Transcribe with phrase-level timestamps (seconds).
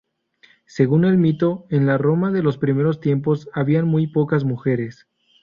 [0.65, 5.07] Según el mito, en la Roma de los primeros tiempos había muy pocas mujeres.